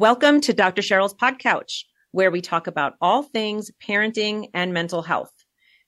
[0.00, 0.80] Welcome to Dr.
[0.80, 5.30] Sheryl's Pod Couch, where we talk about all things parenting and mental health.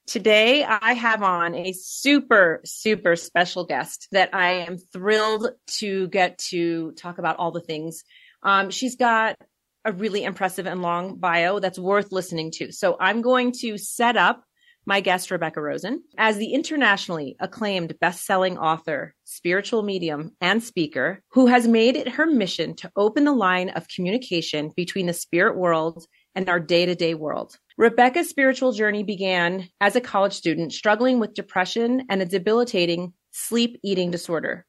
[0.06, 6.36] Today, I have on a super, super special guest that I am thrilled to get
[6.50, 8.04] to talk about all the things.
[8.42, 9.38] Um, she's got
[9.86, 12.70] a really impressive and long bio that's worth listening to.
[12.70, 14.44] So I'm going to set up
[14.84, 21.46] my guest, Rebecca Rosen, as the internationally acclaimed best-selling author, spiritual medium, and speaker who
[21.46, 26.04] has made it her mission to open the line of communication between the spirit world
[26.34, 27.56] and our day-to-day world.
[27.78, 33.78] Rebecca's spiritual journey began as a college student struggling with depression and a debilitating sleep
[33.82, 34.66] eating disorder.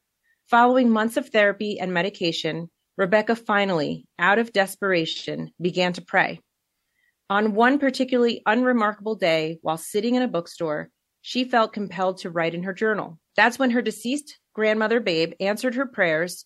[0.48, 6.40] Following months of therapy and medication, Rebecca finally, out of desperation, began to pray.
[7.30, 10.90] On one particularly unremarkable day, while sitting in a bookstore,
[11.22, 13.18] she felt compelled to write in her journal.
[13.34, 16.44] That's when her deceased grandmother, Babe, answered her prayers,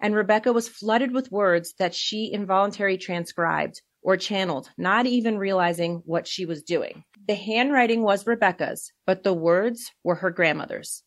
[0.00, 6.02] and Rebecca was flooded with words that she involuntarily transcribed or channeled, not even realizing
[6.06, 7.04] what she was doing.
[7.26, 11.02] The handwriting was Rebecca's, but the words were her grandmother's.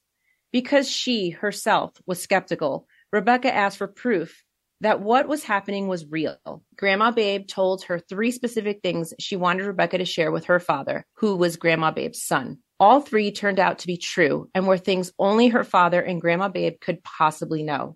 [0.51, 4.43] Because she herself was skeptical, Rebecca asked for proof
[4.81, 6.63] that what was happening was real.
[6.77, 11.05] Grandma Babe told her three specific things she wanted Rebecca to share with her father,
[11.15, 12.57] who was Grandma Babe's son.
[12.79, 16.49] All three turned out to be true and were things only her father and Grandma
[16.49, 17.95] Babe could possibly know.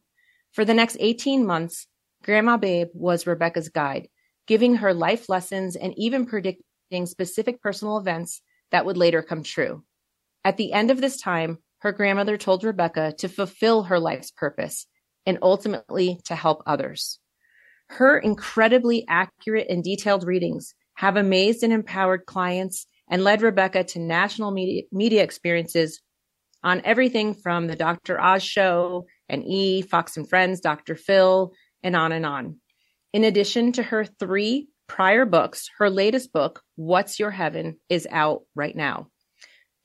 [0.54, 1.88] For the next 18 months,
[2.24, 4.08] Grandma Babe was Rebecca's guide,
[4.48, 8.42] giving her life lessons and even predicting specific personal events
[8.72, 9.84] that would later come true.
[10.46, 14.88] At the end of this time, her grandmother told Rebecca to fulfill her life's purpose
[15.28, 17.20] and ultimately to help others.
[17.90, 24.00] Her incredibly accurate and detailed readings have amazed and empowered clients and led Rebecca to
[24.00, 26.02] national media, media experiences
[26.64, 28.20] on everything from the Dr.
[28.20, 30.96] Oz show and E, Fox and Friends, Dr.
[30.96, 31.52] Phil,
[31.84, 32.58] and on and on.
[33.14, 38.42] In addition to her three prior books, her latest book, What's Your Heaven, is out
[38.56, 39.08] right now.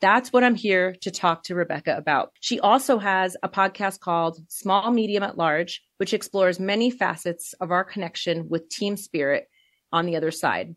[0.02, 2.32] That's what I'm here to talk to Rebecca about.
[2.40, 7.70] She also has a podcast called Small Medium at Large, which explores many facets of
[7.70, 9.46] our connection with team spirit
[9.92, 10.74] on the other side.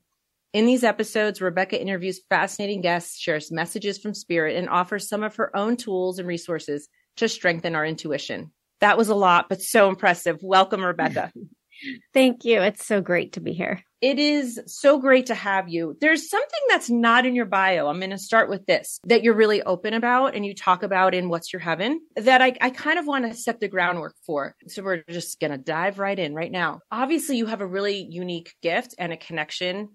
[0.54, 5.38] In these episodes, Rebecca interviews fascinating guests, shares messages from spirit, and offers some of
[5.38, 6.88] her own tools and resources
[7.18, 8.52] to strengthen our intuition.
[8.80, 10.38] That was a lot, but so impressive.
[10.44, 11.34] Welcome, Rebecca.
[12.14, 12.62] Thank you.
[12.62, 13.84] It's so great to be here.
[14.02, 15.98] It is so great to have you.
[16.00, 17.88] There's something that's not in your bio.
[17.88, 21.16] I'm going to start with this that you're really open about and you talk about
[21.16, 24.56] in What's Your Heaven that I, I kind of want to set the groundwork for.
[24.68, 26.82] So we're just going to dive right in right now.
[26.92, 29.90] Obviously, you have a really unique gift and a connection,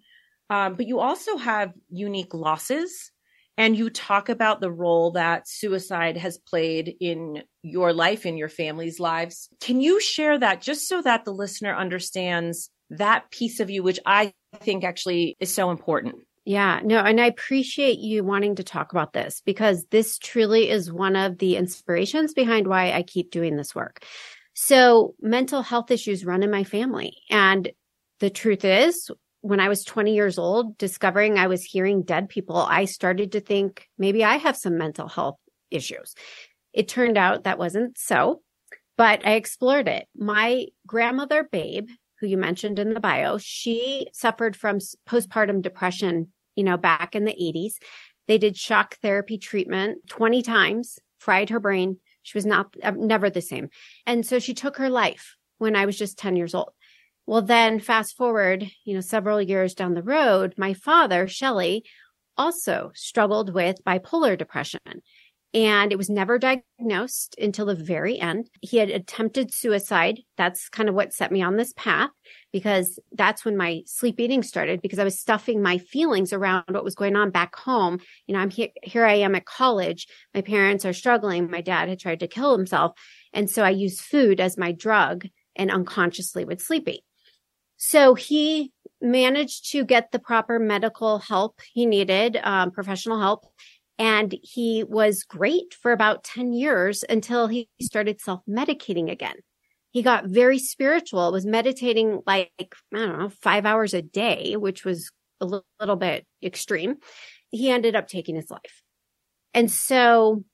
[0.49, 3.13] um, but you also have unique losses
[3.61, 8.49] and you talk about the role that suicide has played in your life, in your
[8.49, 9.51] family's lives.
[9.61, 14.01] Can you share that just so that the listener understands that piece of you, which
[14.07, 16.15] I think actually is so important?
[16.47, 20.91] Yeah, no, and I appreciate you wanting to talk about this because this truly is
[20.91, 24.03] one of the inspirations behind why I keep doing this work.
[24.55, 27.19] So, mental health issues run in my family.
[27.29, 27.71] And
[28.21, 29.11] the truth is,
[29.43, 33.41] when I was 20 years old, discovering I was hearing dead people, I started to
[33.41, 35.39] think maybe I have some mental health
[35.71, 36.15] issues.
[36.73, 38.43] It turned out that wasn't so,
[38.97, 40.07] but I explored it.
[40.15, 41.89] My grandmother, Babe,
[42.21, 47.25] who you mentioned in the bio, she suffered from postpartum depression, you know, back in
[47.25, 47.75] the 80s.
[48.29, 51.97] They did shock therapy treatment 20 times, fried her brain.
[52.23, 53.71] She was not, uh, never the same.
[54.07, 56.71] And so she took her life when I was just 10 years old.
[57.31, 61.85] Well, then fast forward, you know, several years down the road, my father, Shelley,
[62.37, 64.81] also struggled with bipolar depression.
[65.55, 68.51] And it was never diagnosed until the very end.
[68.63, 70.23] He had attempted suicide.
[70.37, 72.11] That's kind of what set me on this path
[72.53, 76.83] because that's when my sleep eating started because I was stuffing my feelings around what
[76.83, 78.01] was going on back home.
[78.27, 80.09] You know, I'm here, here I am at college.
[80.35, 81.49] My parents are struggling.
[81.49, 82.99] My dad had tried to kill himself.
[83.33, 87.05] And so I used food as my drug and unconsciously would sleep eat.
[87.83, 93.47] So he managed to get the proper medical help he needed, um, professional help.
[93.99, 99.37] And he was great for about 10 years until he started self medicating again.
[99.93, 104.85] He got very spiritual, was meditating like, I don't know, five hours a day, which
[104.85, 105.11] was
[105.41, 106.97] a little, little bit extreme.
[107.49, 108.83] He ended up taking his life.
[109.55, 110.45] And so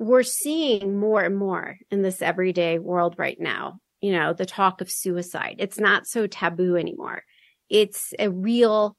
[0.00, 4.82] we're seeing more and more in this everyday world right now you know, the talk
[4.82, 5.56] of suicide.
[5.60, 7.22] It's not so taboo anymore.
[7.70, 8.98] It's a real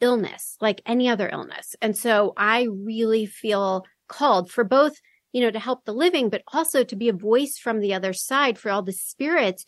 [0.00, 1.74] illness like any other illness.
[1.82, 4.92] And so I really feel called for both,
[5.32, 8.12] you know, to help the living, but also to be a voice from the other
[8.12, 9.64] side for all the spirits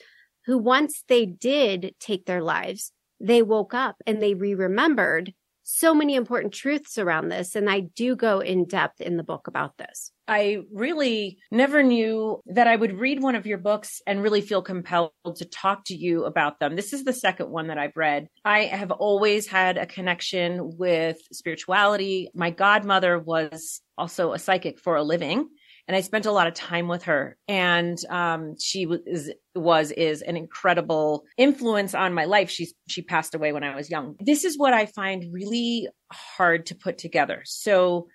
[0.47, 5.35] who once they did take their lives, they woke up and they re-remembered
[5.70, 7.55] so many important truths around this.
[7.55, 10.11] And I do go in depth in the book about this.
[10.26, 14.62] I really never knew that I would read one of your books and really feel
[14.62, 16.75] compelled to talk to you about them.
[16.75, 18.29] This is the second one that I've read.
[18.47, 22.31] I have always had a connection with spirituality.
[22.35, 25.49] My godmother was also a psychic for a living
[25.88, 27.38] and I spent a lot of time with her.
[27.49, 32.50] And um, she was was is an incredible influence on my life.
[32.50, 34.14] She's she passed away when I was young.
[34.20, 37.43] This is what I find really hard to put together.
[37.44, 38.08] So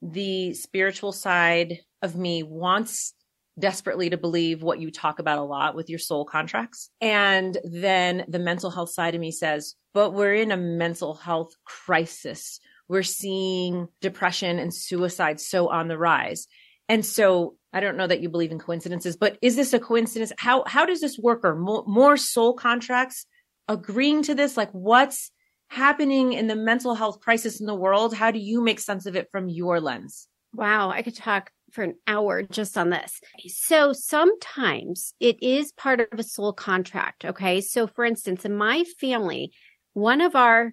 [0.00, 3.12] the spiritual side of me wants
[3.58, 6.90] desperately to believe what you talk about a lot with your soul contracts.
[7.00, 11.50] And then the mental health side of me says, but we're in a mental health
[11.64, 12.60] crisis.
[12.88, 16.46] We're seeing depression and suicide so on the rise.
[16.88, 20.32] And so I don't know that you believe in coincidences, but is this a coincidence?
[20.38, 21.40] How how does this work?
[21.44, 23.26] Or more, more soul contracts
[23.68, 24.56] agreeing to this?
[24.56, 25.30] Like what's
[25.68, 28.14] happening in the mental health crisis in the world?
[28.14, 30.28] How do you make sense of it from your lens?
[30.54, 33.20] Wow, I could talk for an hour just on this.
[33.48, 37.26] So sometimes it is part of a soul contract.
[37.26, 37.60] Okay.
[37.60, 39.52] So for instance, in my family,
[39.92, 40.72] one of our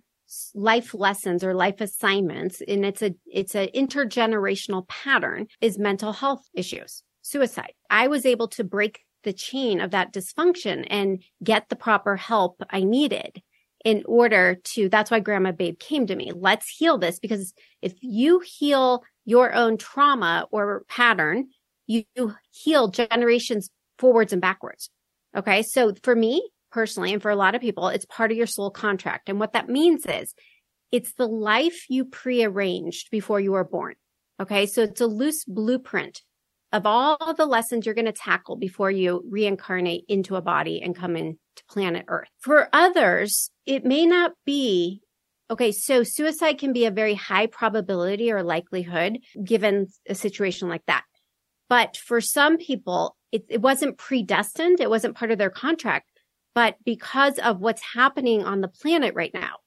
[0.54, 6.48] life lessons or life assignments and it's a it's an intergenerational pattern is mental health
[6.54, 7.74] issues suicide.
[7.90, 12.62] I was able to break the chain of that dysfunction and get the proper help
[12.70, 13.42] i needed
[13.84, 16.32] in order to that's why grandma babe came to me.
[16.36, 21.48] Let's heal this because if you heal your own trauma or pattern
[21.88, 22.04] you
[22.52, 23.70] heal generations
[24.00, 24.90] forwards and backwards.
[25.36, 25.62] Okay?
[25.62, 28.70] So for me personally, and for a lot of people, it's part of your soul
[28.70, 29.30] contract.
[29.30, 30.34] And what that means is
[30.92, 33.96] it's the life you prearranged before you were born.
[34.42, 34.66] Okay.
[34.66, 36.22] So it's a loose blueprint
[36.74, 40.94] of all the lessons you're going to tackle before you reincarnate into a body and
[40.94, 41.38] come into
[41.70, 42.28] planet Earth.
[42.42, 45.02] For others, it may not be
[45.52, 50.84] Okay, so suicide can be a very high probability or likelihood given a situation like
[50.88, 51.04] that.
[51.70, 54.80] But for some people, it, it wasn't predestined.
[54.80, 56.10] It wasn't part of their contract.
[56.56, 59.58] But because of what's happening on the planet right now,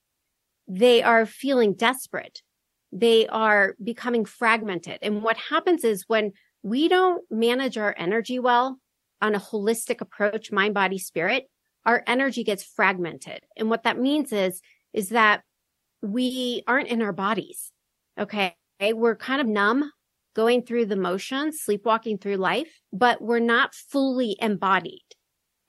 [0.67, 2.43] they are feeling desperate.
[2.91, 4.99] They are becoming fragmented.
[5.03, 6.33] And what happens is when
[6.63, 8.81] we don't manage our energy well
[9.21, 11.49] on a holistic approach, mind, body, spirit,
[11.85, 13.41] our energy gets fragmented.
[13.57, 14.61] And what that means is,
[14.93, 15.43] is that
[16.03, 17.71] we aren't in our bodies.
[18.19, 18.55] Okay.
[18.81, 19.91] We're kind of numb
[20.35, 25.03] going through the motions, sleepwalking through life, but we're not fully embodied.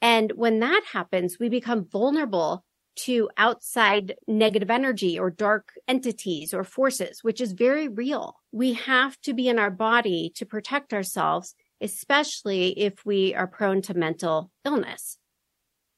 [0.02, 2.64] And when that happens, we become vulnerable
[3.06, 8.36] to outside negative energy or dark entities or forces, which is very real.
[8.52, 13.82] We have to be in our body to protect ourselves, especially if we are prone
[13.84, 15.18] to mental illness.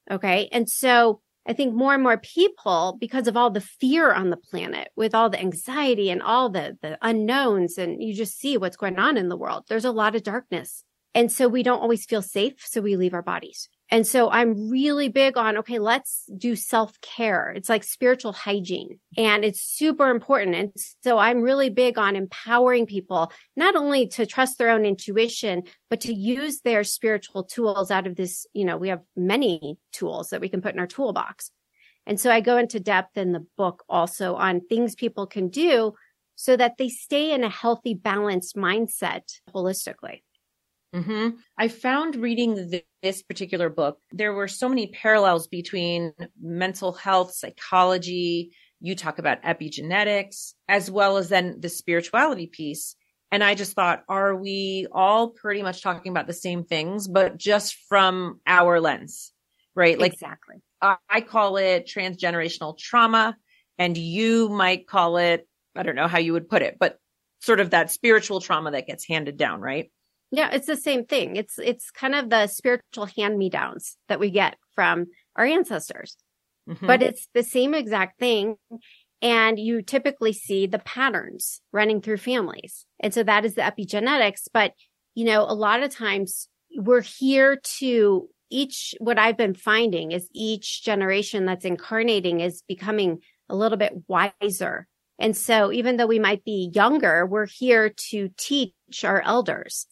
[0.10, 0.50] Okay.
[0.52, 4.38] And so I think more and more people, because of all the fear on the
[4.38, 8.78] planet, with all the anxiety and all the, the unknowns, and you just see what's
[8.78, 10.84] going on in the world, there's a lot of darkness.
[11.16, 12.54] And so we don't always feel safe.
[12.60, 13.70] So we leave our bodies.
[13.94, 17.52] And so I'm really big on, okay, let's do self care.
[17.52, 20.56] It's like spiritual hygiene and it's super important.
[20.56, 20.72] And
[21.04, 26.00] so I'm really big on empowering people, not only to trust their own intuition, but
[26.02, 28.48] to use their spiritual tools out of this.
[28.54, 31.52] You know, we have many tools that we can put in our toolbox.
[32.08, 35.96] And so I go into depth in the book also on things people can do
[36.36, 40.22] so that they stay in a healthy, balanced mindset holistically.
[40.94, 41.30] Mm-hmm.
[41.58, 48.52] I found reading this particular book, there were so many parallels between mental health, psychology.
[48.82, 52.96] You talk about epigenetics, as well as then the spirituality piece.
[53.32, 57.38] And I just thought, are we all pretty much talking about the same things, but
[57.38, 59.32] just from our lens,
[59.74, 59.98] right?
[59.98, 60.58] Like exactly.
[60.82, 63.38] I call it transgenerational trauma,
[63.78, 66.98] and you might call it, I don't know how you would put it, but
[67.40, 69.92] sort of that spiritual trauma that gets handed down, right?
[70.32, 71.36] Yeah, it's the same thing.
[71.36, 76.16] It's it's kind of the spiritual hand-me-downs that we get from our ancestors.
[76.70, 76.88] Mm-hmm.
[76.88, 78.56] But it's the same exact thing
[79.22, 82.86] and you typically see the patterns running through families.
[83.00, 84.74] And so that is the epigenetics, but
[85.14, 90.30] you know, a lot of times we're here to each what I've been finding is
[90.34, 93.20] each generation that's incarnating is becoming
[93.50, 94.88] a little bit wiser.
[95.20, 98.74] And so even though we might be younger, we're here to teach
[99.04, 99.88] our elders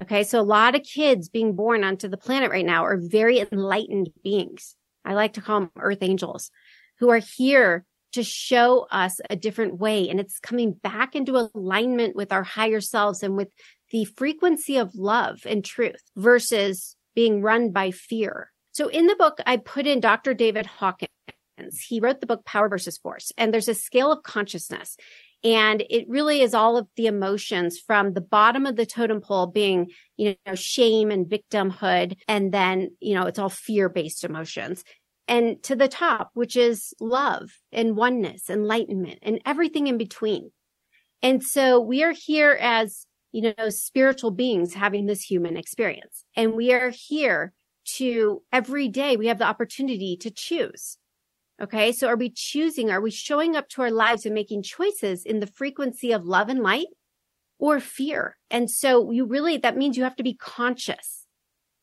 [0.00, 0.24] Okay.
[0.24, 4.10] So a lot of kids being born onto the planet right now are very enlightened
[4.24, 4.74] beings.
[5.04, 6.50] I like to call them earth angels
[6.98, 10.08] who are here to show us a different way.
[10.08, 13.48] And it's coming back into alignment with our higher selves and with
[13.90, 18.50] the frequency of love and truth versus being run by fear.
[18.72, 20.34] So in the book, I put in Dr.
[20.34, 21.10] David Hawkins.
[21.86, 24.96] He wrote the book Power versus Force, and there's a scale of consciousness.
[25.44, 29.48] And it really is all of the emotions from the bottom of the totem pole
[29.48, 32.16] being, you know, shame and victimhood.
[32.28, 34.84] And then, you know, it's all fear based emotions
[35.28, 40.50] and to the top, which is love and oneness, enlightenment and everything in between.
[41.22, 46.24] And so we are here as, you know, spiritual beings having this human experience.
[46.36, 47.52] And we are here
[47.96, 50.98] to every day we have the opportunity to choose.
[51.60, 51.92] Okay.
[51.92, 52.90] So are we choosing?
[52.90, 56.48] Are we showing up to our lives and making choices in the frequency of love
[56.48, 56.86] and light
[57.58, 58.36] or fear?
[58.50, 61.26] And so you really, that means you have to be conscious.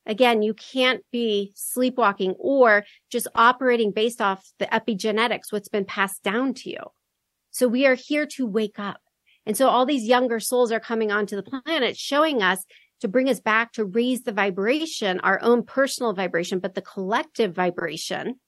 [0.05, 6.23] Again, you can't be sleepwalking or just operating based off the epigenetics, what's been passed
[6.23, 6.81] down to you.
[7.51, 9.01] So we are here to wake up.
[9.45, 12.65] And so all these younger souls are coming onto the planet showing us
[13.01, 17.53] to bring us back to raise the vibration, our own personal vibration, but the collective
[17.53, 18.39] vibration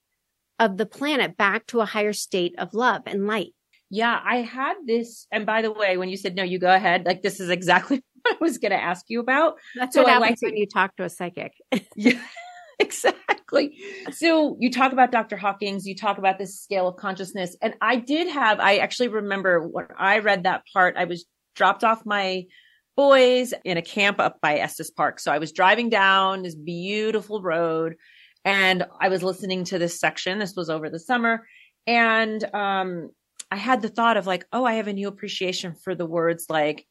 [0.61, 3.53] of the planet back to a higher state of love and light.
[3.89, 5.27] Yeah, I had this.
[5.31, 7.03] And by the way, when you said no, you go ahead.
[7.03, 9.55] Like this is exactly what I was going to ask you about.
[9.75, 11.53] That's so what happens like when you talk to a psychic.
[11.95, 12.21] yeah,
[12.79, 13.75] exactly.
[14.11, 15.35] So you talk about Dr.
[15.35, 17.57] Hawkins, you talk about this scale of consciousness.
[17.61, 21.25] And I did have, I actually remember when I read that part, I was
[21.55, 22.45] dropped off my
[22.95, 25.19] boys in a camp up by Estes Park.
[25.19, 27.95] So I was driving down this beautiful road
[28.43, 30.39] and I was listening to this section.
[30.39, 31.47] This was over the summer.
[31.87, 33.09] And um,
[33.51, 36.45] I had the thought of like, oh, I have a new appreciation for the words
[36.49, 36.85] like,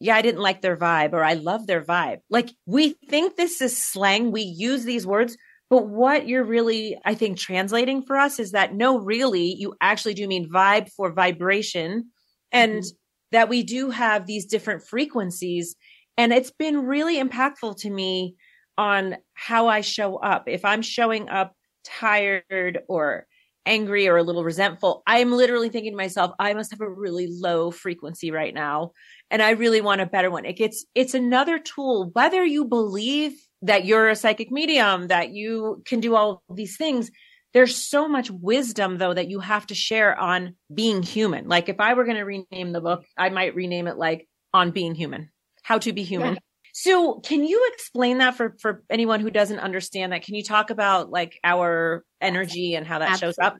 [0.00, 2.18] yeah, I didn't like their vibe or I love their vibe.
[2.28, 4.32] Like we think this is slang.
[4.32, 5.36] We use these words,
[5.70, 10.14] but what you're really, I think, translating for us is that no, really, you actually
[10.14, 12.10] do mean vibe for vibration
[12.50, 12.88] and mm-hmm.
[13.30, 15.76] that we do have these different frequencies.
[16.16, 18.34] And it's been really impactful to me
[18.78, 20.44] on how I show up.
[20.46, 23.26] If I'm showing up tired or
[23.64, 27.28] angry or a little resentful, I'm literally thinking to myself, I must have a really
[27.30, 28.92] low frequency right now.
[29.30, 30.44] And I really want a better one.
[30.44, 35.82] It gets, it's another tool, whether you believe that you're a psychic medium, that you
[35.86, 37.10] can do all these things.
[37.54, 41.48] There's so much wisdom though that you have to share on being human.
[41.48, 44.70] Like if I were going to rename the book, I might rename it like on
[44.70, 45.30] being human,
[45.62, 46.34] how to be human.
[46.34, 46.40] Yeah.
[46.72, 50.22] So can you explain that for, for anyone who doesn't understand that?
[50.22, 53.26] Can you talk about like our energy and how that Absolutely.
[53.26, 53.58] shows up?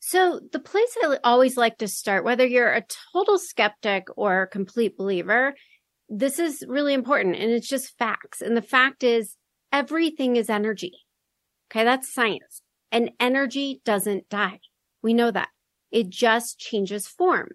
[0.00, 4.48] So the place I always like to start, whether you're a total skeptic or a
[4.48, 5.54] complete believer,
[6.08, 8.40] this is really important and it's just facts.
[8.40, 9.36] And the fact is
[9.70, 10.92] everything is energy.
[11.70, 11.84] Okay.
[11.84, 14.60] That's science and energy doesn't die.
[15.02, 15.48] We know that
[15.90, 17.50] it just changes form.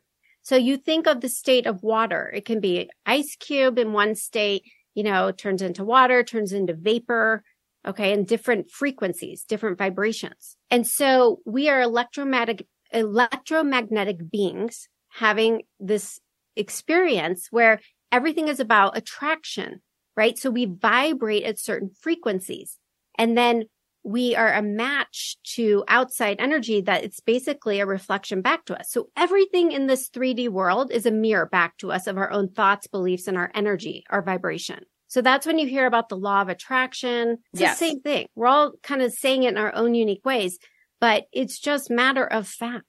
[0.48, 2.32] So you think of the state of water.
[2.34, 4.64] It can be ice cube in one state,
[4.96, 7.44] you know, turns into water, turns into vapor.
[7.86, 8.14] Okay.
[8.14, 10.56] And different frequencies, different vibrations.
[10.72, 16.18] And so we are electromagnetic, electromagnetic beings having this
[16.56, 17.82] experience where
[18.14, 19.82] everything is about attraction,
[20.16, 20.40] right?
[20.40, 22.78] So we vibrate at certain frequencies.
[23.18, 23.66] And then
[24.08, 28.90] we are a match to outside energy that it's basically a reflection back to us.
[28.90, 32.48] So everything in this 3D world is a mirror back to us of our own
[32.48, 34.86] thoughts, beliefs, and our energy, our vibration.
[35.10, 37.40] So that's when you hear about the law of attraction.
[37.52, 37.78] It's yes.
[37.78, 38.28] the same thing.
[38.34, 40.58] We're all kind of saying it in our own unique ways,
[41.02, 42.86] but it's just matter of fact.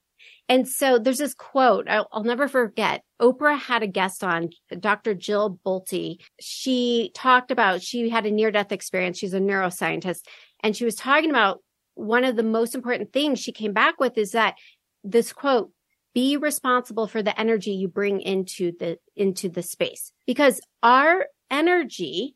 [0.49, 3.03] And so there's this quote I'll, I'll, never forget.
[3.21, 5.15] Oprah had a guest on, Dr.
[5.15, 6.21] Jill Bolte.
[6.41, 9.19] She talked about, she had a near death experience.
[9.19, 10.23] She's a neuroscientist
[10.61, 11.61] and she was talking about
[11.95, 14.55] one of the most important things she came back with is that
[15.03, 15.71] this quote,
[16.15, 22.35] be responsible for the energy you bring into the, into the space because our energy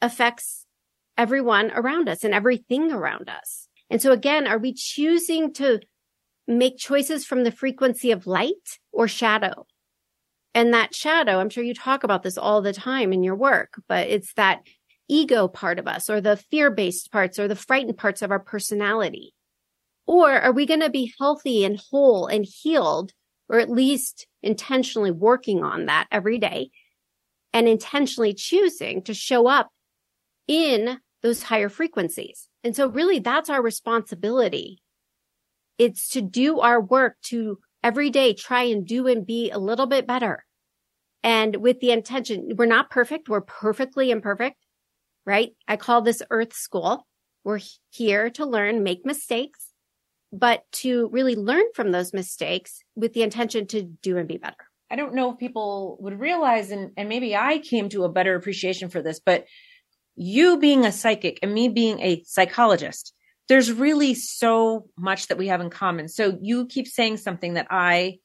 [0.00, 0.66] affects
[1.18, 3.68] everyone around us and everything around us.
[3.90, 5.80] And so again, are we choosing to
[6.46, 9.66] make choices from the frequency of light or shadow?
[10.54, 13.80] And that shadow, I'm sure you talk about this all the time in your work,
[13.88, 14.60] but it's that
[15.10, 18.38] ego part of us or the fear based parts or the frightened parts of our
[18.38, 19.34] personality?
[20.06, 23.12] Or are we going to be healthy and whole and healed,
[23.48, 26.70] or at least intentionally working on that every day
[27.52, 29.70] and intentionally choosing to show up
[30.48, 32.48] in those higher frequencies?
[32.64, 34.82] And so really that's our responsibility.
[35.78, 39.86] It's to do our work to every day try and do and be a little
[39.86, 40.44] bit better.
[41.22, 43.28] And with the intention, we're not perfect.
[43.28, 44.56] We're perfectly imperfect
[45.26, 45.50] right?
[45.68, 47.06] I call this Earth School.
[47.44, 47.60] We're
[47.90, 49.68] here to learn, make mistakes,
[50.32, 54.56] but to really learn from those mistakes with the intention to do and be better.
[54.90, 58.34] I don't know if people would realize, and, and maybe I came to a better
[58.34, 59.46] appreciation for this, but
[60.16, 63.14] you being a psychic and me being a psychologist,
[63.48, 66.08] there's really so much that we have in common.
[66.08, 68.18] So you keep saying something that I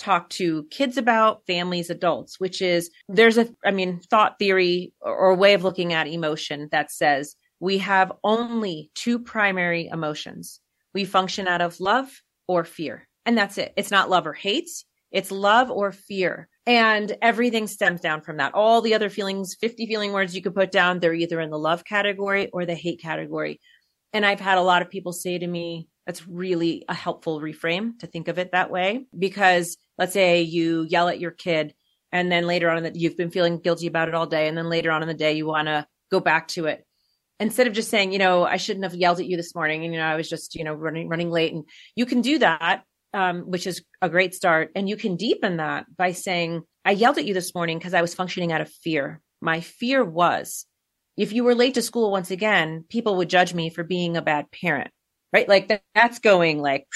[0.00, 5.34] talk to kids about, families, adults, which is there's a, I mean, thought theory or,
[5.36, 10.60] way of looking at emotion that says we have only two primary emotions.
[10.94, 12.08] We function out of love
[12.48, 13.06] or fear.
[13.26, 13.72] And that's it.
[13.76, 14.70] It's not love or hate.
[15.12, 16.48] It's love or fear.
[16.66, 18.54] And everything stems down from that.
[18.54, 21.58] All the other feelings, 50 feeling words you could put down, they're either in the
[21.58, 23.60] love category or the hate category.
[24.12, 27.98] And I've had a lot of people say to me, that's really a helpful reframe
[28.00, 29.06] to think of it that way.
[29.16, 31.74] Because let's say you yell at your kid
[32.10, 34.48] and then later on the, you've been feeling guilty about it all day.
[34.48, 36.84] And then later on in the day, you want to go back to it.
[37.38, 39.84] Instead of just saying, you know, I shouldn't have yelled at you this morning.
[39.84, 41.64] And, you know, I was just, you know, running, running late and
[41.94, 42.82] you can do that.
[43.12, 44.70] Um, which is a great start.
[44.76, 48.02] And you can deepen that by saying, I yelled at you this morning because I
[48.02, 49.20] was functioning out of fear.
[49.40, 50.64] My fear was
[51.16, 54.22] if you were late to school once again, people would judge me for being a
[54.22, 54.92] bad parent,
[55.32, 55.48] right?
[55.48, 56.86] Like that, that's going like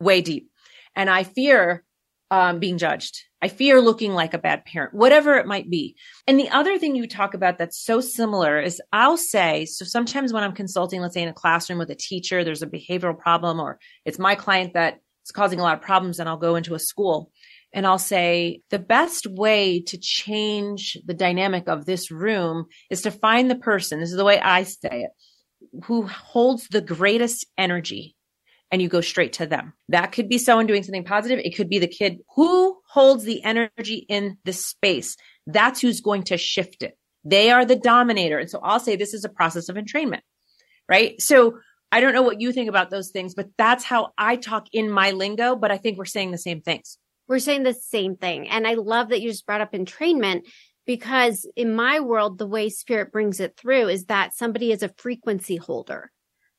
[0.00, 0.50] way deep.
[0.96, 1.84] And I fear
[2.30, 3.22] um, being judged.
[3.42, 5.94] I fear looking like a bad parent, whatever it might be.
[6.26, 10.32] And the other thing you talk about that's so similar is I'll say, so sometimes
[10.32, 13.60] when I'm consulting, let's say in a classroom with a teacher, there's a behavioral problem
[13.60, 16.74] or it's my client that is causing a lot of problems and I'll go into
[16.74, 17.30] a school
[17.72, 23.10] and I'll say the best way to change the dynamic of this room is to
[23.10, 24.00] find the person.
[24.00, 25.10] This is the way I say it,
[25.84, 28.15] who holds the greatest energy
[28.70, 29.72] and you go straight to them.
[29.88, 31.38] That could be someone doing something positive.
[31.38, 35.16] It could be the kid who holds the energy in the space.
[35.46, 36.98] That's who's going to shift it.
[37.24, 38.38] They are the dominator.
[38.38, 40.20] And so I'll say this is a process of entrainment,
[40.88, 41.20] right?
[41.20, 41.58] So
[41.92, 44.90] I don't know what you think about those things, but that's how I talk in
[44.90, 46.98] my lingo, but I think we're saying the same things.
[47.28, 48.48] We're saying the same thing.
[48.48, 50.42] And I love that you just brought up entrainment
[50.86, 54.94] because in my world, the way spirit brings it through is that somebody is a
[54.96, 56.12] frequency holder.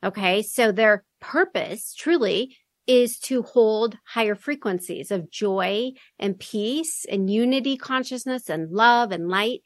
[0.03, 0.41] Okay.
[0.41, 2.55] So their purpose truly
[2.87, 9.27] is to hold higher frequencies of joy and peace and unity consciousness and love and
[9.27, 9.61] light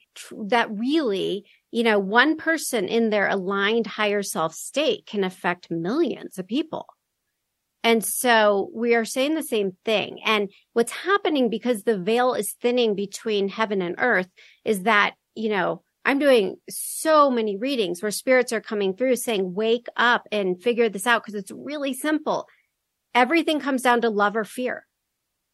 [0.47, 6.39] that really, you know, one person in their aligned higher self state can affect millions
[6.39, 6.87] of people.
[7.83, 10.19] And so we are saying the same thing.
[10.23, 14.29] And what's happening because the veil is thinning between heaven and earth
[14.65, 19.53] is that, you know, I'm doing so many readings where spirits are coming through saying,
[19.53, 22.47] wake up and figure this out because it's really simple.
[23.13, 24.87] Everything comes down to love or fear.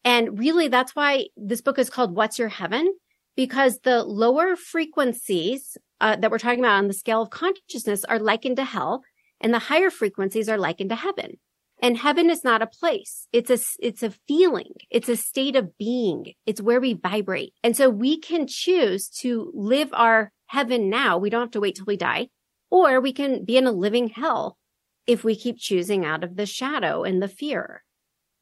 [0.04, 2.94] And really, that's why this book is called What's Your Heaven?
[3.36, 8.18] Because the lower frequencies uh, that we're talking about on the scale of consciousness are
[8.18, 9.02] likened to hell
[9.40, 11.38] and the higher frequencies are likened to heaven.
[11.80, 13.28] And heaven is not a place.
[13.32, 14.72] It's a, it's a feeling.
[14.90, 16.32] It's a state of being.
[16.44, 17.52] It's where we vibrate.
[17.62, 21.16] And so we can choose to live our heaven now.
[21.16, 22.28] We don't have to wait till we die,
[22.70, 24.58] or we can be in a living hell
[25.06, 27.82] if we keep choosing out of the shadow and the fear.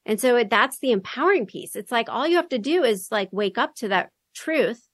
[0.04, 1.76] And so that's the empowering piece.
[1.76, 4.88] It's like all you have to do is like wake up to that truth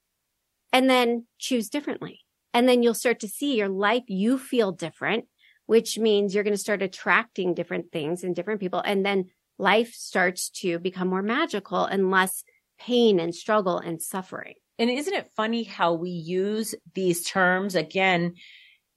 [0.72, 2.20] and then choose differently.
[2.54, 4.04] And then you'll start to see your life.
[4.08, 5.26] You feel different
[5.66, 8.80] which means you're going to start attracting different things and different people.
[8.84, 12.44] And then life starts to become more magical and less
[12.78, 14.54] pain and struggle and suffering.
[14.82, 18.34] And isn't it funny how we use these terms again?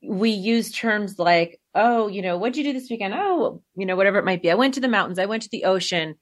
[0.04, 3.14] We use terms like, oh, you know, what'd you do this weekend?
[3.16, 4.52] Oh, you know, whatever it might be.
[4.52, 5.20] I went to the mountains.
[5.20, 6.16] I went to the ocean.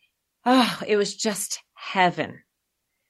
[0.46, 2.40] Oh, it was just heaven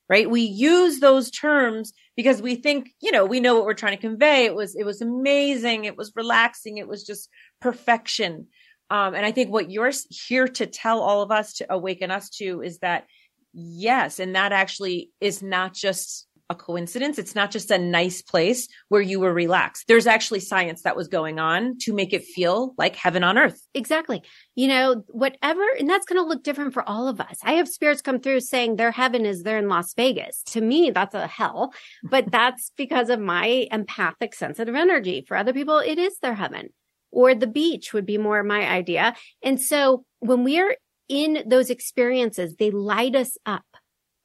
[0.09, 0.29] right?
[0.29, 4.01] We use those terms because we think, you know, we know what we're trying to
[4.01, 4.45] convey.
[4.45, 5.85] It was, it was amazing.
[5.85, 6.77] It was relaxing.
[6.77, 7.29] It was just
[7.61, 8.47] perfection.
[8.89, 12.29] Um, and I think what you're here to tell all of us to awaken us
[12.37, 13.05] to is that
[13.53, 17.17] yes, and that actually is not just a coincidence.
[17.17, 19.85] It's not just a nice place where you were relaxed.
[19.87, 23.61] There's actually science that was going on to make it feel like heaven on earth.
[23.73, 24.21] Exactly.
[24.55, 27.39] You know, whatever, and that's going to look different for all of us.
[27.43, 30.43] I have spirits come through saying their heaven is there in Las Vegas.
[30.47, 35.23] To me, that's a hell, but that's because of my empathic sensitive energy.
[35.27, 36.69] For other people, it is their heaven
[37.13, 39.15] or the beach would be more my idea.
[39.43, 40.75] And so when we're
[41.07, 43.65] in those experiences, they light us up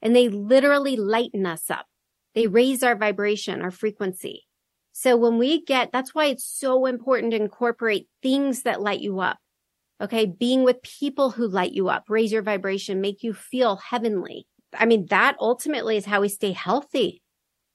[0.01, 1.87] and they literally lighten us up.
[2.39, 4.47] They raise our vibration, our frequency.
[4.93, 9.19] So when we get, that's why it's so important to incorporate things that light you
[9.19, 9.39] up.
[10.01, 10.25] Okay.
[10.25, 14.47] Being with people who light you up, raise your vibration, make you feel heavenly.
[14.73, 17.23] I mean, that ultimately is how we stay healthy,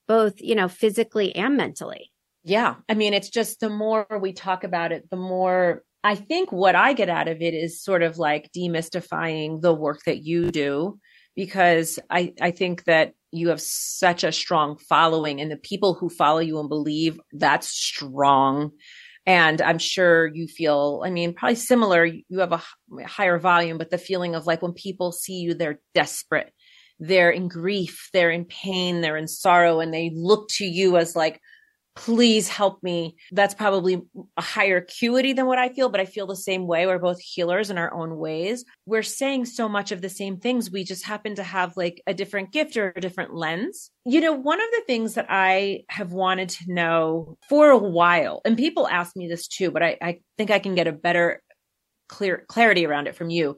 [0.07, 2.13] both, you know, physically and mentally.
[2.45, 2.75] Yeah.
[2.87, 6.75] I mean, it's just the more we talk about it, the more I think what
[6.75, 10.99] I get out of it is sort of like demystifying the work that you do
[11.35, 16.09] because I, I think that you have such a strong following and the people who
[16.09, 18.71] follow you and believe that's strong.
[19.25, 22.05] And I'm sure you feel, I mean, probably similar.
[22.05, 22.61] You have a
[23.05, 26.53] higher volume, but the feeling of like when people see you, they're desperate.
[26.99, 28.09] They're in grief.
[28.13, 29.01] They're in pain.
[29.01, 31.39] They're in sorrow and they look to you as like,
[31.95, 33.15] please help me.
[33.31, 34.01] That's probably
[34.35, 36.87] a higher acuity than what I feel, but I feel the same way.
[36.87, 38.65] We're both healers in our own ways.
[38.85, 40.71] We're saying so much of the same things.
[40.71, 43.91] We just happen to have like a different gift or a different lens.
[44.05, 48.41] You know, one of the things that I have wanted to know for a while,
[48.43, 51.41] and people ask me this too, but I, I think I can get a better
[52.09, 53.57] clear clarity around it from you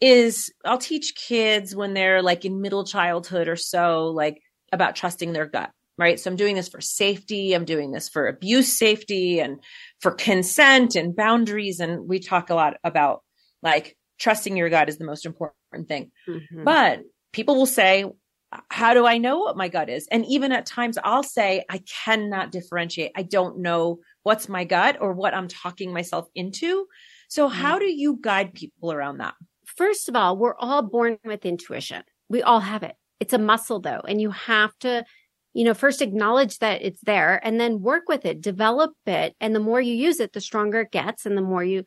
[0.00, 4.40] is I'll teach kids when they're like in middle childhood or so, like
[4.72, 6.18] about trusting their gut right?
[6.18, 7.52] So I'm doing this for safety.
[7.52, 9.62] I'm doing this for abuse safety and
[10.00, 11.80] for consent and boundaries.
[11.80, 13.22] And we talk a lot about
[13.62, 16.12] like trusting your gut is the most important thing.
[16.28, 16.64] Mm-hmm.
[16.64, 17.00] But
[17.32, 18.04] people will say,
[18.70, 20.06] how do I know what my gut is?
[20.10, 23.12] And even at times I'll say, I cannot differentiate.
[23.14, 26.86] I don't know what's my gut or what I'm talking myself into.
[27.28, 27.80] So how mm-hmm.
[27.80, 29.34] do you guide people around that?
[29.66, 32.02] First of all, we're all born with intuition.
[32.28, 32.94] We all have it.
[33.20, 35.04] It's a muscle though, and you have to
[35.52, 39.34] you know, first acknowledge that it's there and then work with it, develop it.
[39.40, 41.26] And the more you use it, the stronger it gets.
[41.26, 41.84] And the more you,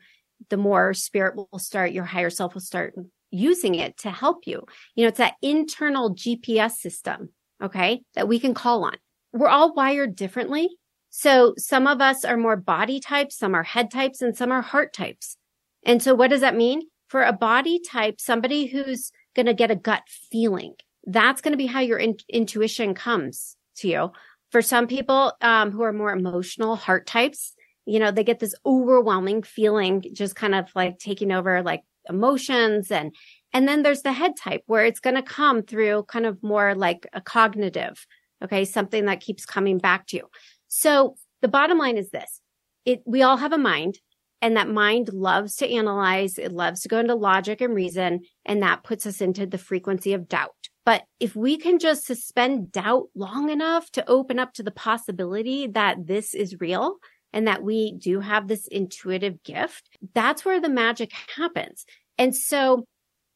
[0.49, 2.95] the more spirit will start, your higher self will start
[3.29, 4.63] using it to help you.
[4.95, 7.29] You know, it's that internal GPS system.
[7.63, 8.01] Okay.
[8.15, 8.97] That we can call on.
[9.33, 10.69] We're all wired differently.
[11.09, 14.61] So some of us are more body types, some are head types, and some are
[14.61, 15.37] heart types.
[15.83, 16.83] And so what does that mean?
[17.09, 21.57] For a body type, somebody who's going to get a gut feeling, that's going to
[21.57, 24.11] be how your in- intuition comes to you.
[24.51, 27.53] For some people um, who are more emotional heart types,
[27.85, 32.91] you know, they get this overwhelming feeling, just kind of like taking over like emotions
[32.91, 33.15] and
[33.53, 36.73] and then there's the head type where it's going to come through kind of more
[36.73, 38.05] like a cognitive,
[38.41, 40.29] okay, something that keeps coming back to you.
[40.69, 42.39] So the bottom line is this.
[42.85, 43.99] It, we all have a mind
[44.41, 46.37] and that mind loves to analyze.
[46.37, 48.21] It loves to go into logic and reason.
[48.45, 50.69] And that puts us into the frequency of doubt.
[50.85, 55.67] But if we can just suspend doubt long enough to open up to the possibility
[55.67, 56.95] that this is real
[57.31, 61.85] and that we do have this intuitive gift, that's where the magic happens.
[62.17, 62.85] And so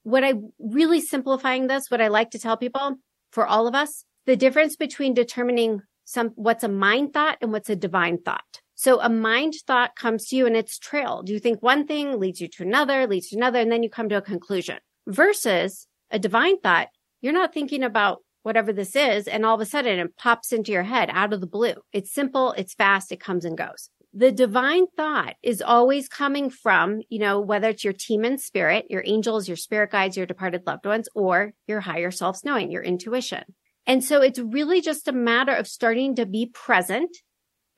[0.03, 2.95] what I really simplifying this, what I like to tell people
[3.31, 7.69] for all of us, the difference between determining some, what's a mind thought and what's
[7.69, 8.61] a divine thought.
[8.75, 11.29] So a mind thought comes to you and it's trailed.
[11.29, 14.09] You think one thing leads you to another, leads to another, and then you come
[14.09, 14.77] to a conclusion
[15.07, 16.89] versus a divine thought
[17.25, 19.27] you're not thinking about whatever this is.
[19.27, 21.73] And all of a sudden it pops into your head out of the blue.
[21.91, 22.51] It's simple.
[22.51, 23.11] It's fast.
[23.11, 23.89] It comes and goes.
[24.13, 28.85] The divine thought is always coming from, you know, whether it's your team in spirit,
[28.91, 32.83] your angels, your spirit guides, your departed loved ones, or your higher self's knowing, your
[32.83, 33.43] intuition.
[33.87, 37.09] And so it's really just a matter of starting to be present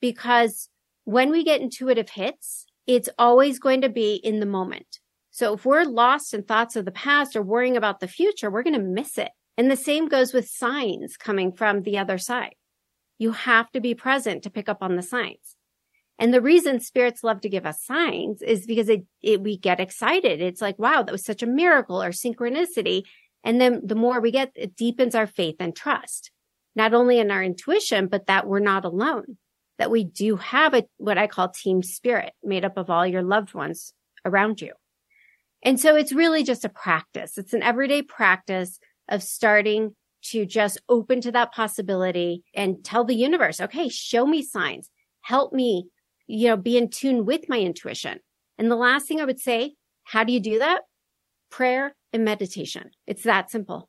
[0.02, 0.68] because
[1.04, 4.98] when we get intuitive hits, it's always going to be in the moment.
[5.30, 8.64] So if we're lost in thoughts of the past or worrying about the future, we're
[8.64, 9.30] going to miss it.
[9.58, 12.54] And the same goes with signs coming from the other side.
[13.18, 15.56] You have to be present to pick up on the signs.
[16.16, 19.80] And the reason spirits love to give us signs is because it, it, we get
[19.80, 20.40] excited.
[20.40, 23.02] It's like, wow, that was such a miracle or synchronicity.
[23.42, 26.30] And then the more we get, it deepens our faith and trust,
[26.76, 29.38] not only in our intuition, but that we're not alone,
[29.78, 33.22] that we do have a, what I call team spirit made up of all your
[33.22, 33.92] loved ones
[34.24, 34.74] around you.
[35.64, 37.38] And so it's really just a practice.
[37.38, 43.14] It's an everyday practice of starting to just open to that possibility and tell the
[43.14, 44.90] universe, okay, show me signs,
[45.22, 45.88] help me,
[46.26, 48.18] you know, be in tune with my intuition.
[48.58, 50.82] And the last thing I would say, how do you do that?
[51.50, 52.90] Prayer and meditation.
[53.06, 53.88] It's that simple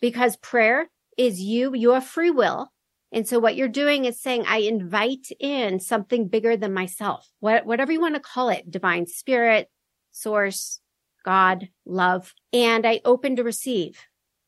[0.00, 2.70] because prayer is you, you have free will.
[3.12, 7.66] And so what you're doing is saying, I invite in something bigger than myself, what,
[7.66, 9.68] whatever you want to call it, divine spirit,
[10.12, 10.80] source,
[11.24, 13.98] God, love, and I open to receive.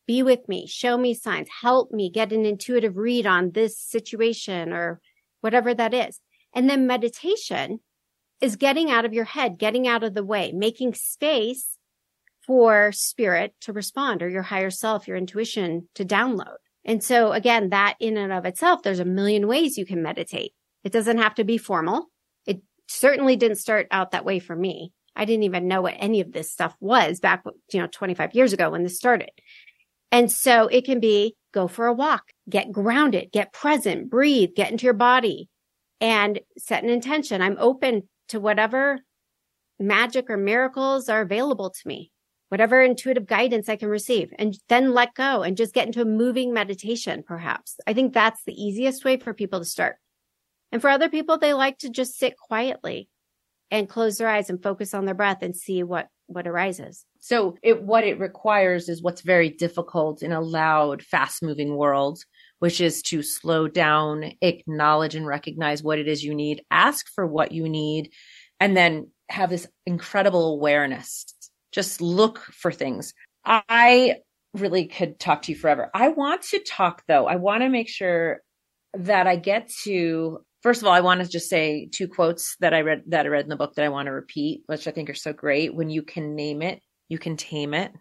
[0.07, 4.73] Be with me, show me signs, help me get an intuitive read on this situation
[4.73, 5.01] or
[5.41, 6.21] whatever that is.
[6.55, 7.81] And then meditation
[8.41, 11.79] is getting out of your head, getting out of the way, making space
[12.47, 16.57] for spirit to respond or your higher self, your intuition to download.
[16.85, 20.53] And so again, that in and of itself, there's a million ways you can meditate.
[20.83, 22.07] It doesn't have to be formal.
[22.45, 24.93] It certainly didn't start out that way for me.
[25.15, 28.53] I didn't even know what any of this stuff was back, you know, 25 years
[28.53, 29.31] ago when this started.
[30.13, 34.71] And so it can be go for a walk, get grounded, get present, breathe, get
[34.71, 35.49] into your body
[36.01, 37.43] and set an intention.
[37.43, 39.01] I'm open to whatever
[39.81, 42.13] magic or miracles are available to me.
[42.53, 46.05] whatever intuitive guidance I can receive and then let go and just get into a
[46.05, 47.77] moving meditation, perhaps.
[47.87, 49.97] I think that's the easiest way for people to start.
[50.71, 53.09] And for other people, they like to just sit quietly
[53.71, 57.05] and close their eyes and focus on their breath and see what, what arises.
[57.21, 62.21] So it, what it requires is what's very difficult in a loud, fast moving world,
[62.59, 67.27] which is to slow down, acknowledge and recognize what it is you need, ask for
[67.27, 68.11] what you need,
[68.61, 71.27] and then have this incredible awareness
[71.73, 73.15] just look for things.
[73.45, 74.17] I
[74.55, 75.91] really could talk to you forever.
[75.95, 77.27] I want to talk though.
[77.27, 78.43] I want to make sure
[78.95, 82.73] that I get to First of all, I want to just say two quotes that
[82.73, 84.93] I read that I read in the book that I want to repeat, which I
[84.93, 85.75] think are so great.
[85.75, 87.93] When you can name it, you can tame it.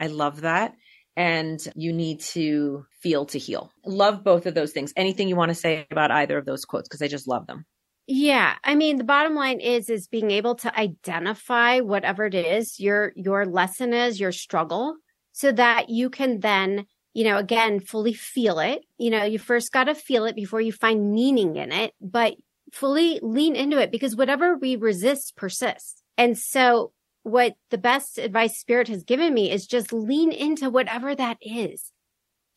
[0.00, 0.74] I love that.
[1.16, 3.70] And you need to feel to heal.
[3.84, 4.92] Love both of those things.
[4.96, 7.66] Anything you want to say about either of those quotes because I just love them.
[8.06, 8.54] Yeah.
[8.64, 13.12] I mean, the bottom line is, is being able to identify whatever it is your,
[13.14, 14.96] your lesson is, your struggle
[15.32, 18.84] so that you can then, you know, again, fully feel it.
[18.98, 22.34] You know, you first got to feel it before you find meaning in it, but
[22.72, 26.02] fully lean into it because whatever we resist persists.
[26.16, 31.14] And so what the best advice spirit has given me is just lean into whatever
[31.14, 31.92] that is.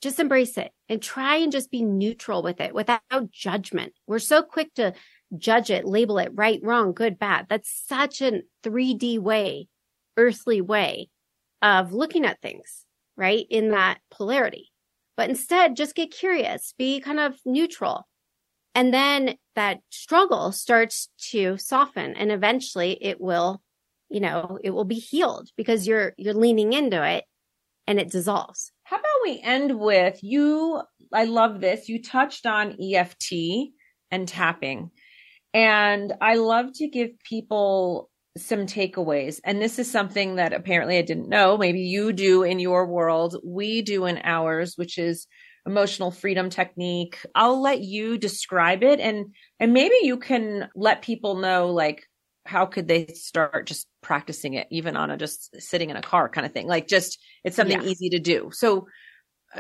[0.01, 3.93] Just embrace it and try and just be neutral with it without judgment.
[4.07, 4.93] We're so quick to
[5.37, 7.47] judge it, label it right, wrong, good, bad.
[7.49, 9.67] That's such a 3D way,
[10.17, 11.09] earthly way
[11.61, 12.84] of looking at things,
[13.17, 13.45] right?
[13.49, 14.71] In that polarity.
[15.17, 18.07] But instead, just get curious, be kind of neutral.
[18.73, 23.61] And then that struggle starts to soften and eventually it will,
[24.09, 27.23] you know, it will be healed because you're, you're leaning into it
[27.87, 28.73] and it dissolves.
[28.83, 30.81] How about we end with you?
[31.13, 31.87] I love this.
[31.87, 33.71] You touched on EFT
[34.11, 34.91] and tapping.
[35.53, 39.39] And I love to give people some takeaways.
[39.43, 41.57] And this is something that apparently I didn't know.
[41.57, 43.37] Maybe you do in your world.
[43.43, 45.27] We do in ours, which is
[45.65, 47.25] emotional freedom technique.
[47.33, 52.03] I'll let you describe it and, and maybe you can let people know like,
[52.45, 56.29] how could they start just practicing it even on a just sitting in a car
[56.29, 56.67] kind of thing?
[56.67, 57.87] Like just, it's something yeah.
[57.87, 58.51] easy to do.
[58.53, 58.87] So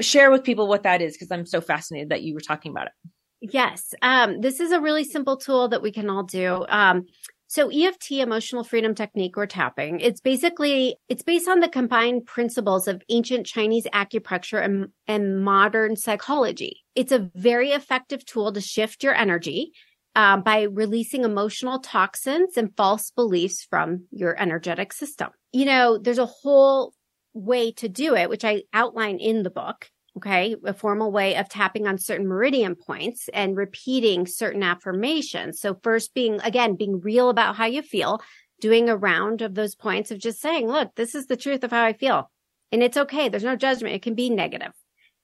[0.01, 2.87] share with people what that is because I'm so fascinated that you were talking about
[2.87, 2.93] it.
[3.41, 3.93] Yes.
[4.01, 6.65] Um, this is a really simple tool that we can all do.
[6.67, 7.05] Um,
[7.47, 12.87] so EFT, emotional freedom technique or tapping, it's basically, it's based on the combined principles
[12.87, 16.83] of ancient Chinese acupuncture and, and modern psychology.
[16.95, 19.71] It's a very effective tool to shift your energy.
[20.17, 25.31] Um, by releasing emotional toxins and false beliefs from your energetic system.
[25.51, 26.93] You know, there's a whole
[27.33, 29.89] way to do it, which I outline in the book.
[30.17, 30.55] Okay.
[30.63, 35.59] A formal way of tapping on certain meridian points and repeating certain affirmations.
[35.59, 38.21] So first being, again, being real about how you feel,
[38.61, 41.71] doing a round of those points of just saying, look, this is the truth of
[41.71, 42.31] how I feel.
[42.71, 43.27] And it's okay.
[43.27, 43.95] There's no judgment.
[43.95, 44.71] It can be negative,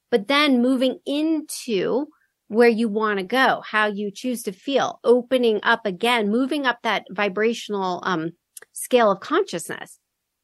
[0.09, 2.07] but then moving into
[2.49, 6.79] where you want to go, how you choose to feel, opening up again, moving up
[6.83, 8.31] that vibrational, um,
[8.73, 10.00] scale of consciousness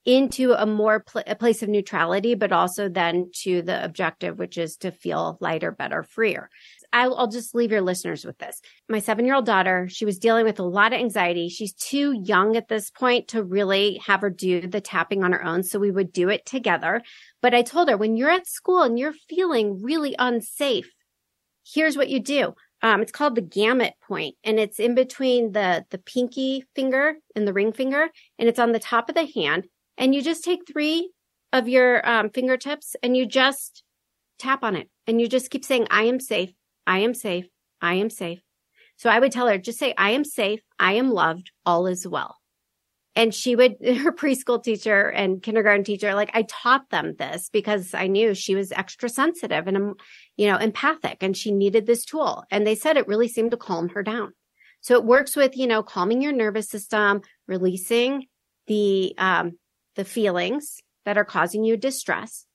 [0.07, 4.57] into a more pl- a place of neutrality, but also then to the objective, which
[4.57, 6.49] is to feel lighter, better, freer.
[6.93, 8.61] I'll, I'll just leave your listeners with this.
[8.87, 11.49] My seven year old daughter, she was dealing with a lot of anxiety.
[11.49, 15.43] She's too young at this point to really have her do the tapping on her
[15.43, 15.61] own.
[15.63, 17.01] So we would do it together.
[17.41, 20.89] But I told her when you're at school and you're feeling really unsafe,
[21.65, 22.53] here's what you do.
[22.81, 27.45] Um, it's called the gamut point and it's in between the, the pinky finger and
[27.45, 28.07] the ring finger
[28.39, 29.67] and it's on the top of the hand
[29.97, 31.11] and you just take three
[31.53, 33.83] of your um, fingertips and you just
[34.37, 36.51] tap on it and you just keep saying, I am safe.
[36.85, 37.47] I am safe.
[37.81, 38.41] I am safe.
[38.97, 40.61] So I would tell her, just say, I am safe.
[40.79, 41.51] I am loved.
[41.65, 42.37] All is well.
[43.15, 47.93] And she would, her preschool teacher and kindergarten teacher, like I taught them this because
[47.93, 49.95] I knew she was extra sensitive and, um,
[50.35, 52.43] you know, empathic and she needed this tool.
[52.51, 54.33] And they said it really seemed to calm her down.
[54.81, 58.27] So it works with, you know, calming your nervous system, releasing
[58.67, 59.57] the, um,
[59.97, 62.45] the feelings that are causing you distress.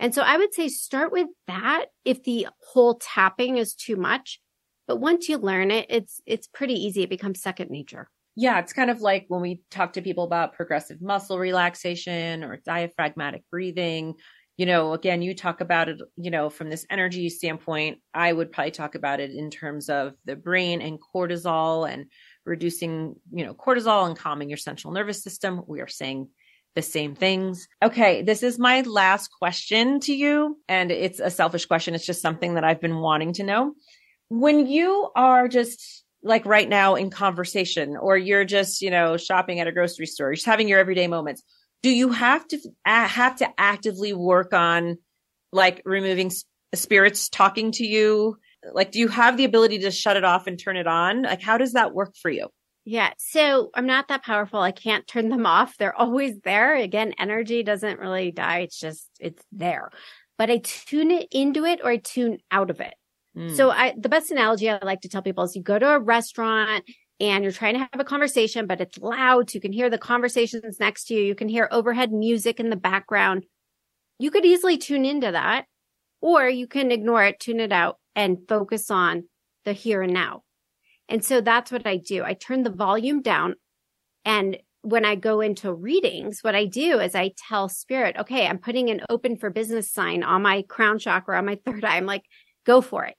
[0.00, 4.40] And so I would say start with that if the whole tapping is too much.
[4.88, 7.02] But once you learn it, it's, it's pretty easy.
[7.02, 8.08] It becomes second nature.
[8.34, 8.58] Yeah.
[8.58, 13.44] It's kind of like when we talk to people about progressive muscle relaxation or diaphragmatic
[13.50, 14.14] breathing.
[14.56, 17.98] You know, again, you talk about it, you know, from this energy standpoint.
[18.12, 22.06] I would probably talk about it in terms of the brain and cortisol and
[22.44, 25.62] reducing, you know, cortisol and calming your central nervous system.
[25.66, 26.28] We are saying
[26.74, 27.68] the same things.
[27.82, 30.58] Okay, this is my last question to you.
[30.68, 31.94] And it's a selfish question.
[31.94, 33.74] It's just something that I've been wanting to know.
[34.28, 39.60] When you are just like right now in conversation, or you're just, you know, shopping
[39.60, 41.42] at a grocery store, just having your everyday moments,
[41.82, 44.98] do you have to have to actively work on
[45.52, 46.30] like removing
[46.74, 48.38] spirits talking to you?
[48.72, 51.22] Like, do you have the ability to shut it off and turn it on?
[51.22, 52.48] Like, how does that work for you?
[52.84, 53.12] Yeah.
[53.18, 54.60] So I'm not that powerful.
[54.60, 55.76] I can't turn them off.
[55.76, 56.74] They're always there.
[56.74, 58.60] Again, energy doesn't really die.
[58.60, 59.90] It's just, it's there.
[60.38, 62.94] But I tune it into it or I tune out of it.
[63.36, 63.56] Mm.
[63.56, 66.00] So I, the best analogy I like to tell people is you go to a
[66.00, 66.84] restaurant
[67.20, 69.50] and you're trying to have a conversation, but it's loud.
[69.50, 71.22] So you can hear the conversations next to you.
[71.22, 73.44] You can hear overhead music in the background.
[74.18, 75.66] You could easily tune into that
[76.20, 79.28] or you can ignore it, tune it out and focus on
[79.64, 80.42] the here and now.
[81.08, 82.24] And so that's what I do.
[82.24, 83.54] I turn the volume down.
[84.24, 88.58] And when I go into readings, what I do is I tell spirit, okay, I'm
[88.58, 91.96] putting an open for business sign on my crown chakra, on my third eye.
[91.96, 92.24] I'm like,
[92.64, 93.14] go for it.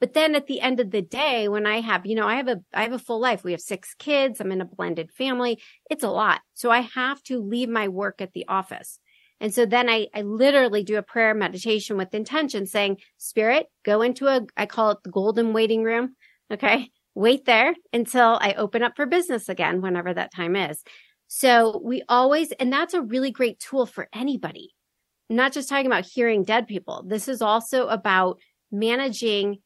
[0.00, 2.46] But then at the end of the day, when I have, you know, I have
[2.46, 3.42] a, I have a full life.
[3.42, 4.40] We have six kids.
[4.40, 5.60] I'm in a blended family.
[5.90, 6.40] It's a lot.
[6.54, 9.00] So I have to leave my work at the office.
[9.40, 14.02] And so then I, I literally do a prayer meditation with intention saying, spirit, go
[14.02, 16.14] into a, I call it the golden waiting room.
[16.52, 16.90] Okay.
[17.18, 20.84] Wait there until I open up for business again, whenever that time is.
[21.26, 24.70] So we always, and that's a really great tool for anybody,
[25.28, 27.02] not just talking about hearing dead people.
[27.04, 28.38] This is also about
[28.70, 29.58] managing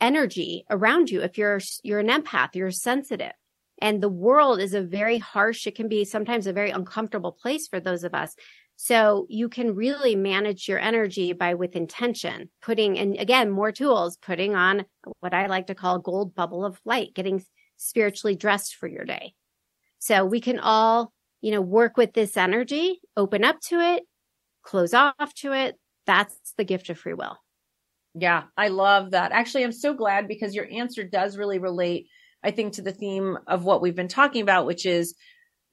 [0.00, 1.22] energy around you.
[1.22, 3.34] If you're, you're an empath, you're sensitive
[3.80, 7.68] and the world is a very harsh, it can be sometimes a very uncomfortable place
[7.68, 8.34] for those of us.
[8.76, 14.18] So you can really manage your energy by with intention, putting, and again, more tools,
[14.18, 14.84] putting on
[15.20, 17.42] what I like to call gold bubble of light, getting
[17.78, 19.34] spiritually dressed for your day.
[19.98, 24.02] So we can all, you know, work with this energy, open up to it,
[24.62, 25.76] close off to it.
[26.06, 27.38] That's the gift of free will.
[28.14, 29.32] Yeah, I love that.
[29.32, 32.08] Actually, I'm so glad because your answer does really relate,
[32.42, 35.14] I think, to the theme of what we've been talking about, which is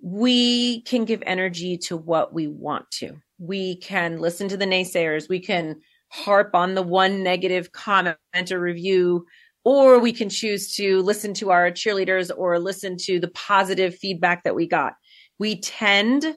[0.04, 3.16] we can give energy to what we want to.
[3.40, 5.30] We can listen to the naysayers.
[5.30, 8.18] We can harp on the one negative comment
[8.52, 9.26] or review,
[9.64, 14.44] or we can choose to listen to our cheerleaders or listen to the positive feedback
[14.44, 14.94] that we got.
[15.40, 16.36] We tend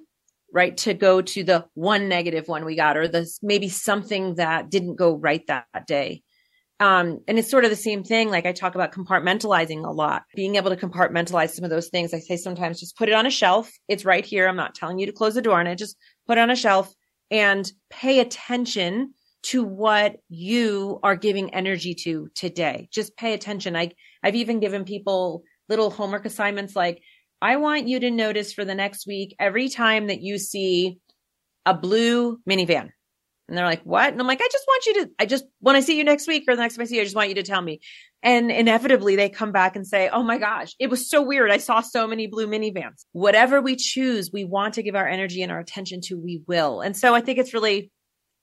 [0.52, 4.70] right to go to the one negative one we got or the maybe something that
[4.70, 6.22] didn't go right that, day
[6.78, 8.30] um, and it's sort of the same thing.
[8.30, 10.24] Like i talk about compartmentalizing a lot.
[10.34, 13.26] Being able to compartmentalize some of those things i say sometimes just put it on
[13.26, 13.70] a shelf.
[13.88, 14.46] It's right here.
[14.46, 15.76] I'm not telling you to close the door on it.
[15.76, 16.92] Just put it on a shelf
[17.30, 22.88] and pay attention to what you are giving energy to today.
[22.92, 23.76] Just pay attention.
[23.76, 27.00] I i've even given people little homework assignments like
[27.40, 30.98] I want you to notice for the next week every time that you see
[31.66, 32.90] a blue minivan.
[33.48, 34.10] And they're like, what?
[34.10, 36.26] And I'm like, I just want you to, I just, when I see you next
[36.26, 37.80] week or the next time I see you, I just want you to tell me.
[38.22, 41.50] And inevitably they come back and say, Oh my gosh, it was so weird.
[41.50, 43.04] I saw so many blue minivans.
[43.12, 46.80] Whatever we choose, we want to give our energy and our attention to, we will.
[46.80, 47.92] And so I think it's really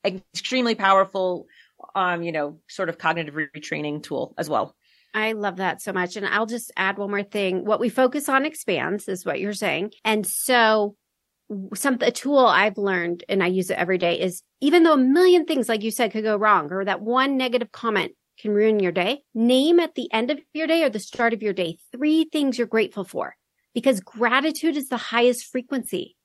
[0.06, 1.48] extremely powerful,
[1.96, 4.74] um, you know, sort of cognitive retraining tool as well.
[5.14, 6.16] I love that so much.
[6.16, 7.66] And I'll just add one more thing.
[7.66, 9.92] What we focus on expands is what you're saying.
[10.04, 10.96] And so
[11.74, 14.98] some a tool I've learned and I use it every day is even though a
[14.98, 18.80] million things, like you said, could go wrong or that one negative comment can ruin
[18.80, 21.78] your day, name at the end of your day or the start of your day
[21.92, 23.36] three things you're grateful for
[23.74, 26.16] because gratitude is the highest frequency.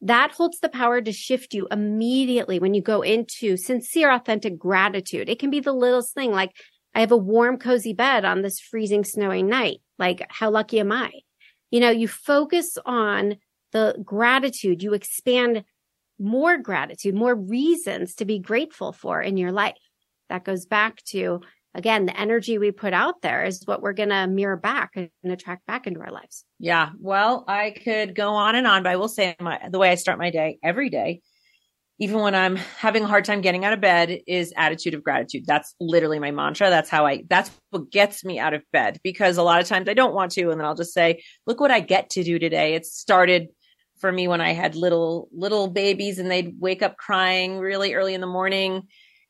[0.00, 5.28] That holds the power to shift you immediately when you go into sincere, authentic gratitude.
[5.28, 6.52] It can be the littlest thing like
[6.94, 9.80] I have a warm, cozy bed on this freezing, snowy night.
[9.98, 11.10] Like, how lucky am I?
[11.70, 13.36] You know, you focus on
[13.74, 15.64] the gratitude, you expand
[16.18, 19.74] more gratitude, more reasons to be grateful for in your life.
[20.30, 21.40] That goes back to,
[21.74, 25.10] again, the energy we put out there is what we're going to mirror back and
[25.24, 26.44] attract back into our lives.
[26.58, 26.90] Yeah.
[26.98, 29.96] Well, I could go on and on, but I will say my, the way I
[29.96, 31.20] start my day every day
[31.98, 35.44] even when I'm having a hard time getting out of bed is attitude of gratitude.
[35.46, 36.68] That's literally my mantra.
[36.68, 39.88] That's how I, that's what gets me out of bed because a lot of times
[39.88, 40.50] I don't want to.
[40.50, 42.74] And then I'll just say, look what I get to do today.
[42.74, 43.48] It started
[44.04, 48.12] for me when I had little, little babies and they'd wake up crying really early
[48.12, 48.82] in the morning.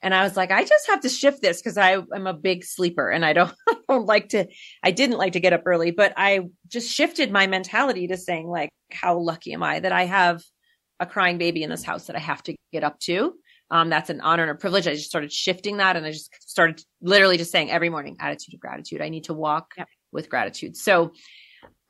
[0.02, 2.64] And I was like, I just have to shift this because I am a big
[2.64, 4.48] sleeper and I don't, I don't like to,
[4.82, 8.48] I didn't like to get up early, but I just shifted my mentality to saying
[8.48, 10.42] like, how lucky am I that I have
[10.98, 13.34] a crying baby in this house that I have to get up to.
[13.70, 14.88] Um, that's an honor and a privilege.
[14.88, 18.54] I just started shifting that and I just started literally just saying every morning, attitude
[18.54, 19.02] of gratitude.
[19.02, 19.86] I need to walk yep.
[20.10, 20.76] with gratitude.
[20.76, 21.12] So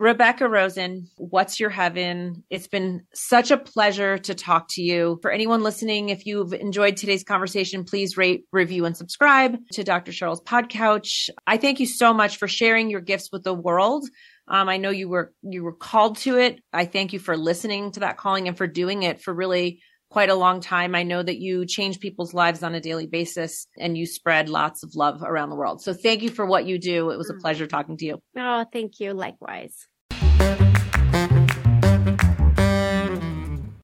[0.00, 2.42] Rebecca Rosen, what's your heaven?
[2.50, 5.20] It's been such a pleasure to talk to you.
[5.22, 10.10] For anyone listening, if you've enjoyed today's conversation, please rate, review, and subscribe to Dr.
[10.10, 11.30] Sheryl's Pod Couch.
[11.46, 14.08] I thank you so much for sharing your gifts with the world.
[14.48, 16.60] Um, I know you were you were called to it.
[16.72, 19.80] I thank you for listening to that calling and for doing it for really
[20.14, 20.94] quite a long time.
[20.94, 24.84] I know that you change people's lives on a daily basis and you spread lots
[24.84, 25.82] of love around the world.
[25.82, 27.10] So thank you for what you do.
[27.10, 27.40] It was a mm.
[27.40, 28.22] pleasure talking to you.
[28.36, 29.12] Oh, thank you.
[29.12, 29.88] Likewise.